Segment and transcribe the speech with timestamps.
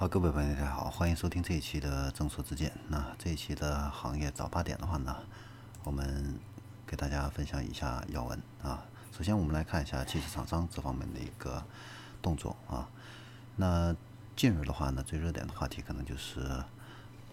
[0.00, 2.72] 好，各位朋友，大家好，欢迎收听这一期的正说之见。
[2.86, 5.16] 那这一期的行业早八点的话呢，
[5.82, 6.38] 我们
[6.86, 8.84] 给大家分享一下要闻啊。
[9.10, 11.60] 首先，我们来看一下汽车厂商这方面的一个
[12.22, 12.88] 动作啊。
[13.56, 13.92] 那
[14.36, 16.62] 近日的话呢，最热点的话题可能就是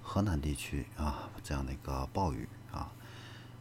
[0.00, 2.90] 河南地区啊这样的一个暴雨啊，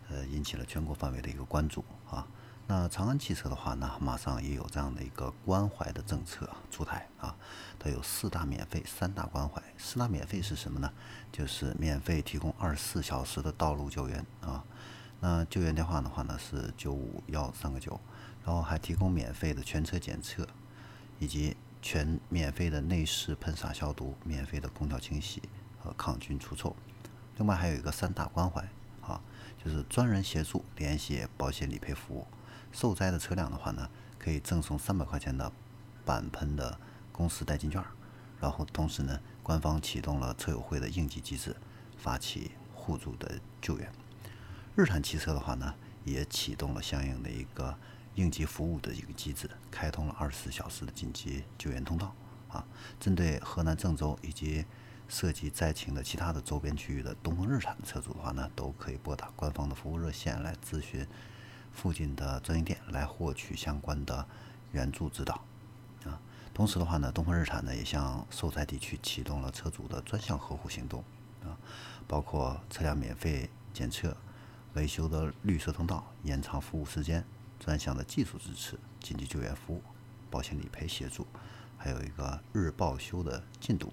[0.07, 1.83] 呃，引起了全国范围的一个关注。
[2.65, 7.35] 那长安汽车的话呢，马上也有这样的一个关怀的政策出台啊，
[7.77, 9.61] 它有四大免费、三大关怀。
[9.77, 10.89] 四大免费是什么呢？
[11.29, 14.63] 就是免费提供二十四小时的道路救援啊。
[15.19, 17.99] 那救援电话的话呢是九五幺三个九，
[18.45, 20.47] 然后还提供免费的全车检测，
[21.19, 25.43] 以及全免费的内饰喷洒消毒、免费的空调清洗
[25.81, 26.73] 和抗菌除臭。
[27.37, 28.61] 另外还有一个三大关怀
[29.01, 29.21] 啊，
[29.63, 32.25] 就是专人协助联系保险理赔服务。
[32.73, 35.49] 受灾的车辆的话呢，可以赠送三百块钱的
[36.03, 36.77] 板喷的
[37.11, 37.81] 公司代金券，
[38.41, 41.55] 然后同时呢，官方启动了车友会的应急机制，
[41.95, 43.89] 发起互助的救援。
[44.75, 47.77] 日产汽车的话呢，也启动了相应的一个
[48.15, 52.13] 应急服务的一个机制，开通了二十四小时的紧急救援通道。
[52.49, 52.65] 啊，
[52.99, 54.65] 针对河南郑州以及
[55.07, 61.07] 涉及灾情的其他的周边区域的东风日产的车主的话呢，都可以拨打官方的服务热线来咨询。
[61.73, 64.25] 附近的专营店来获取相关的
[64.71, 65.43] 援助指导
[66.05, 66.19] 啊。
[66.53, 71.03] 同时的话呢，东风日产呢也向受灾地区启动了车主的专项呵护行动
[71.43, 71.57] 啊，
[72.07, 74.15] 包括车辆免费检测、
[74.75, 77.25] 维修的绿色通道、延长服务时间、
[77.59, 79.81] 专项的技术支持、紧急救援服务、
[80.29, 81.25] 保险理赔协助，
[81.77, 83.91] 还有一个日报修的进度，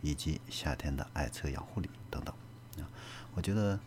[0.00, 2.34] 以及夏天的爱车养护礼等等
[2.78, 2.90] 啊。
[3.34, 3.78] 我觉得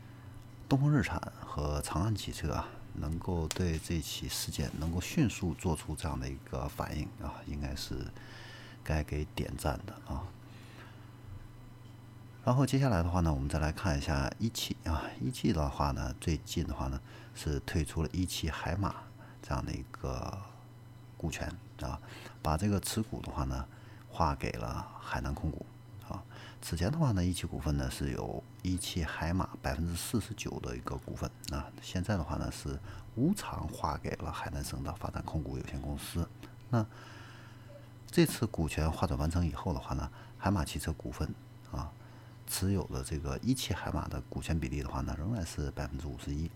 [0.69, 2.67] 东风日产和长安汽车啊。
[2.99, 8.07] 能够对这起事件能够迅速做出这样的一个反应啊，应该是
[8.83, 10.23] 该给点赞的啊。
[12.43, 17.01] 然后接下来的话呢，我们再来看一下一汽啊，一汽的话呢，最近的话呢
[17.33, 18.95] 是退出了一汽海马
[19.41, 20.37] 这样的一个
[21.17, 21.99] 股权啊，
[22.41, 23.65] 把这个持股的话呢
[24.09, 25.65] 划给了海南控股。
[26.67, 32.79] 此前的话呢，一汽股份呢是有一汽海马百分之四十九的一个股份啊，现在的话呢是
[33.13, 36.27] 无偿划给了海南省的发展控股有限公司。
[36.71, 36.83] 那
[38.09, 40.09] 这次股权划转完成以后的话呢，
[40.39, 41.29] 海马汽车股份
[41.71, 41.91] 啊
[42.47, 46.49] 持有的这个一汽海马的股权比例的话呢，仍然是百分之五十一。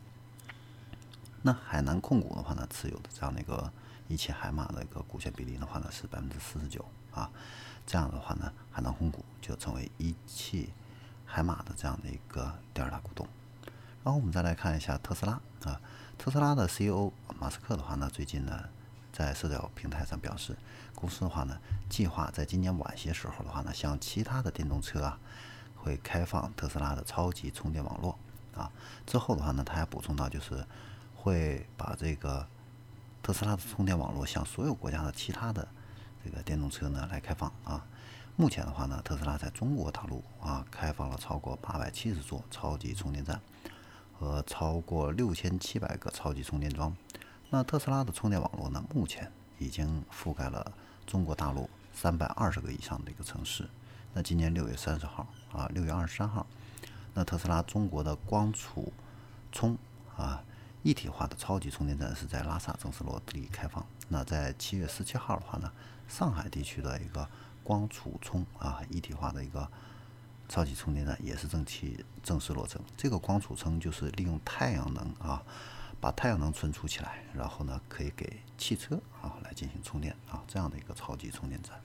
[1.43, 3.71] 那海南控股的话呢，持有的这样的一个
[4.07, 6.83] 一汽海马的一个股权比例的话呢，是百分之四十九
[7.13, 7.29] 啊。
[7.89, 10.69] 这样的话呢，海南控股就成为一汽
[11.25, 13.27] 海马的这样的一个第二大股东。
[14.03, 15.81] 然后我们再来看一下特斯拉啊，
[16.15, 18.69] 特斯拉的 CEO 马斯克的话呢，最近呢
[19.11, 20.55] 在社交平台上表示，
[20.93, 21.57] 公司的话呢
[21.89, 25.17] 计划在今年晚些时候的话呢，向其他的电动车啊
[25.75, 28.15] 会开放特斯拉的超级充电网络
[28.55, 28.71] 啊。
[29.07, 30.63] 之后的话呢，他还补充到，就是
[31.15, 32.47] 会把这个
[33.23, 35.67] 特斯拉的充电网络向所有国家的其他的。
[36.23, 37.85] 这个电动车呢来开放啊，
[38.35, 43.39] 目前的话呢，特斯拉在中国大陆啊开放了超过八百七十座超级充电站
[44.17, 46.95] 和超过六千七百个超级充电桩。
[47.49, 50.71] 那特斯拉的充电网络呢，目前已经覆盖了
[51.07, 53.67] 中国大陆三百二十个以上的一个城市。
[54.13, 56.45] 那今年六月三十号啊，六月二十三号，
[57.13, 58.91] 那特斯拉中国的光储
[59.51, 59.77] 充
[60.15, 60.43] 啊。
[60.81, 63.85] 一体化的超级充电站是在拉萨正式落地开放。
[64.07, 65.71] 那在七月十七号的话呢，
[66.07, 67.27] 上海地区的一个
[67.63, 69.69] 光储充啊一体化的一个
[70.47, 72.81] 超级充电站也是正期正式落成。
[72.95, 75.43] 这个光储充就是利用太阳能啊，
[75.99, 81.79] 把太阳能存储起来，然后呢可以给汽车啊来进行充电啊这样的一个超级充电站。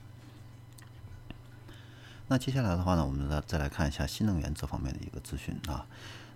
[2.27, 5.85] 那接下来的话呢，我们再再来看一下新能源这方面的一个资讯啊。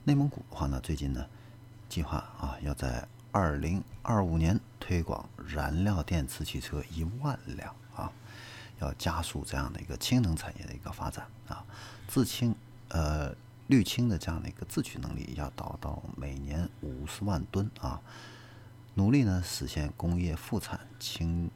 [0.03, 1.25] 内蒙古的话呢，最近呢。
[1.89, 8.11] 计划啊，要在二零二五年推广燃料电池汽车一万辆啊，
[8.79, 11.65] 要加速这样的一个氢能产业的一个发展啊，
[12.07, 12.55] 自氢
[12.89, 13.35] 呃
[13.67, 17.99] 滤氢的这样的一个自取能力要达到每年五十万吨啊，
[18.93, 21.49] 努力呢实现工业复产氢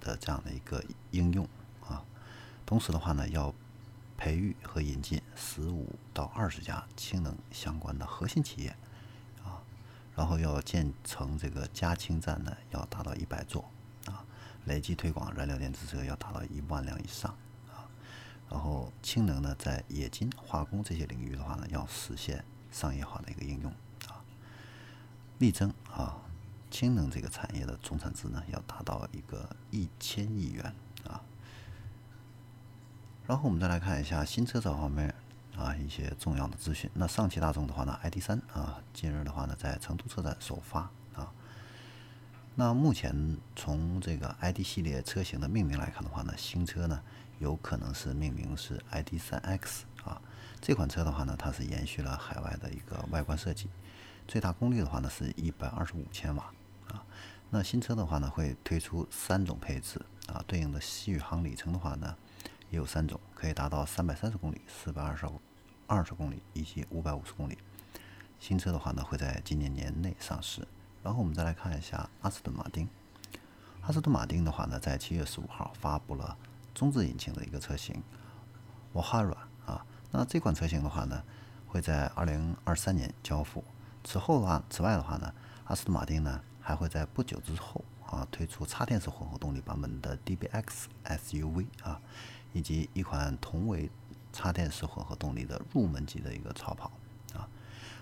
[0.00, 1.48] 的这样的一个应用
[1.86, 2.02] 啊，
[2.66, 3.54] 同时的话呢，要
[4.16, 8.76] 培育和引进十五到二十家氢能相关的核心企业。
[10.18, 13.64] 然后要建成这个加氢站呢，要达到一百座
[14.06, 14.24] 啊，
[14.64, 17.32] 累计推广燃料电池车要达到一万辆以上
[17.68, 17.86] 啊。
[18.50, 23.70] 然后氢能呢，在冶金、化工这些领域的话呢，要实现商业化的一个应用
[24.08, 24.18] 啊，
[25.38, 26.18] 力争啊，
[26.68, 30.74] 氢能这个产业的总产值呢，要达到一个一千亿元
[31.06, 31.22] 啊。
[33.28, 35.14] 然后我们再来看一下新车这方面
[35.88, 36.90] 一些重要的资讯。
[36.92, 40.80] 那上汽大众的话呢，ID 三啊，近日的话呢在成都车展首发
[41.14, 41.32] 啊。
[42.54, 47.00] 那目前从这个 ID 系列车型的命名来看的话呢，新车呢
[47.38, 50.20] 有可能是命名是 ID 三 X 啊。
[50.60, 53.70] 这款车的话呢，它是延续了海外的一个外观设计，
[54.26, 56.52] 最大功率的话呢是一百二十五千瓦
[56.88, 57.02] 啊。
[57.48, 62.14] 那新车的话呢会推出三种配置啊，对应的续航里程的话呢。
[62.70, 65.24] 也有三种，可以达到三百三十公里、四百二十
[65.88, 67.58] 二十公里以及五百五十公里。
[68.38, 70.64] 新车的话呢，会在今年年内上市。
[71.02, 72.86] 然后我们再来看一下阿斯顿马丁。
[73.80, 76.36] 阿斯顿马丁的话呢，在七月十五号发布了
[76.74, 78.00] 中置引擎的一个车型
[78.92, 79.84] v a h a r a 啊。
[80.10, 81.24] 那这款车型的话呢，
[81.66, 83.64] 会在二零二三年交付。
[84.04, 90.64] 此后的话，此外的话呢，阿斯顿马丁呢还会在不久之后啊推出插电式混合动力版本的 DBX
[91.04, 92.00] SUV 啊。
[92.54, 93.90] 以及一款同为
[94.32, 96.90] 插电式混合动力的入门级的一个超跑
[97.34, 97.48] 啊。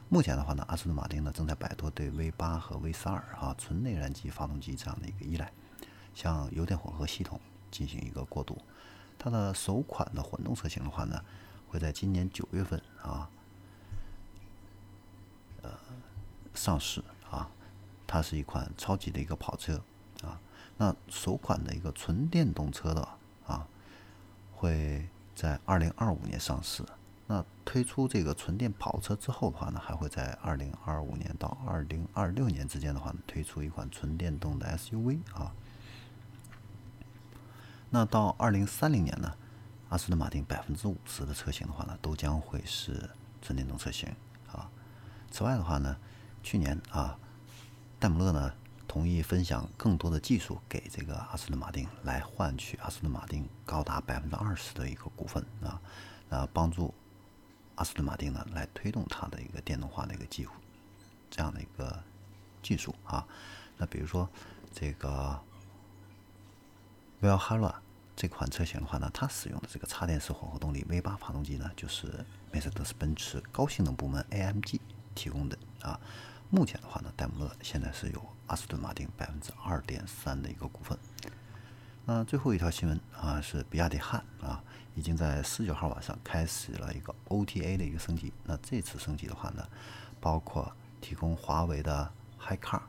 [0.08, 5.52] 目前的话呢，阿斯顿马丁呢正在摆脱对 V 八和 V 十二啊纯内燃机发动机这样的一个依赖，
[6.14, 7.40] 向油电混合系统
[7.70, 8.58] 进行一个过渡。
[9.18, 11.24] 它的首款的混动车型的话呢，
[11.68, 13.28] 会在今年九月份啊，
[15.62, 15.70] 呃
[16.54, 17.50] 上市啊。
[18.06, 19.82] 它是一款超级的一个跑车
[20.22, 20.40] 啊。
[20.76, 23.08] 那首款的一个纯电动车的
[23.46, 23.66] 啊。
[24.58, 25.06] 会
[25.36, 26.82] 在二零二五年上市。
[27.28, 35.52] 那推出这个纯电跑车之后的话呢，还会在二零二五年到二零二六年之间的话呢，推出一款纯电动的 SUV 啊。
[37.90, 39.34] 那到二零三零年呢，
[39.90, 43.10] 阿斯顿马丁百分之五十的车型的话呢，都将会是
[43.42, 44.08] 纯电动车型
[44.50, 44.70] 啊。
[45.30, 45.96] 此外的话呢，
[46.42, 47.18] 去年啊，
[48.00, 48.52] 戴姆勒呢。
[48.96, 55.78] 同意分享更多的技术给这个阿斯顿马丁，来换取阿斯顿马丁高达百分之二十的一个股份啊，
[56.30, 56.94] 呃，帮助
[57.74, 60.50] 阿斯顿马丁呢来推动它的一个电动化的一个技术，
[61.30, 62.02] 这样的一个
[62.62, 63.22] 技术啊。
[63.76, 64.26] 那比如说
[64.72, 65.38] 这个
[67.20, 67.74] Valhalla
[68.16, 74.80] 这款车型的话呢，它使用的这个插电式混合动力 V 八发动机呢，就是梅赛德斯奔驰高性能部门 AMG
[75.14, 76.00] 提供的啊。
[76.48, 80.98] 目前的话呢，戴姆勒现在是有阿斯顿马丁百分之二点三的一个股份。
[82.04, 84.62] 那最后一条新闻啊，是比亚迪汉啊，
[84.94, 88.32] 已经在十九号晚上开始了一个 OTA 的一个升级。
[88.44, 89.66] 那这次升级的话呢，
[90.20, 92.82] 包括提供华为的 HiCar，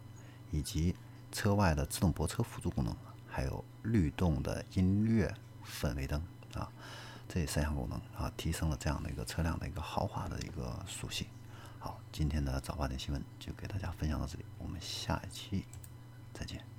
[0.51, 0.95] 以及
[1.31, 2.95] 车外的自动泊车辅助功能，
[3.27, 5.33] 还有律动的音乐
[5.65, 6.21] 氛围灯
[6.53, 6.69] 啊，
[7.27, 11.25] 这三项功能啊，提升了这样的一个车辆的一个豪华的一个属性。
[11.87, 15.63] 好，今天的早八点新闻就给大家分享到这里，我们下一期
[16.33, 16.76] 再见。